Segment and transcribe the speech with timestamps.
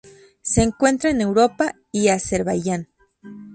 [0.41, 2.87] Se encuentra en Europa y Azerbaiyán.